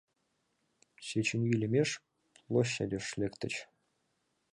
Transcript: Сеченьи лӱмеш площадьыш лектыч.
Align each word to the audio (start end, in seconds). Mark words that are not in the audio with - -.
Сеченьи 1.05 1.55
лӱмеш 1.59 1.89
площадьыш 2.47 3.05
лектыч. 3.19 3.53